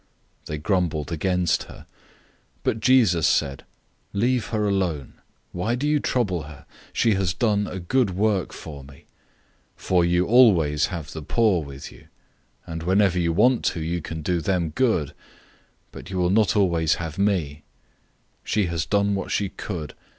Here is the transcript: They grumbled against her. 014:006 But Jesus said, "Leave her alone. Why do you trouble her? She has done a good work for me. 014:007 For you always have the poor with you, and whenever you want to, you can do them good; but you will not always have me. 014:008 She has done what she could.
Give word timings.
They 0.47 0.57
grumbled 0.57 1.11
against 1.11 1.65
her. 1.69 1.81
014:006 2.63 2.63
But 2.63 2.79
Jesus 2.79 3.27
said, 3.27 3.65
"Leave 4.13 4.47
her 4.47 4.67
alone. 4.67 5.13
Why 5.51 5.75
do 5.75 5.87
you 5.87 5.99
trouble 5.99 6.41
her? 6.41 6.65
She 6.91 7.13
has 7.13 7.35
done 7.35 7.67
a 7.67 7.79
good 7.79 8.09
work 8.09 8.51
for 8.51 8.83
me. 8.83 9.01
014:007 9.77 9.77
For 9.77 10.03
you 10.03 10.25
always 10.25 10.87
have 10.87 11.13
the 11.13 11.21
poor 11.21 11.63
with 11.63 11.91
you, 11.91 12.07
and 12.65 12.81
whenever 12.81 13.19
you 13.19 13.31
want 13.31 13.63
to, 13.65 13.79
you 13.79 14.01
can 14.01 14.23
do 14.23 14.41
them 14.41 14.71
good; 14.71 15.13
but 15.91 16.09
you 16.09 16.17
will 16.17 16.31
not 16.31 16.55
always 16.55 16.95
have 16.95 17.19
me. 17.19 17.61
014:008 18.39 18.41
She 18.45 18.65
has 18.65 18.87
done 18.87 19.13
what 19.13 19.29
she 19.29 19.49
could. 19.49 19.93